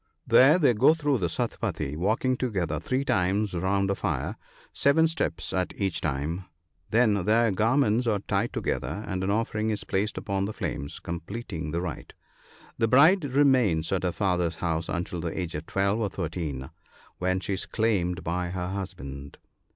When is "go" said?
0.73-0.95